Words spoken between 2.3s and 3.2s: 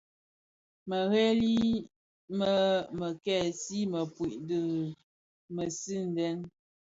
më mè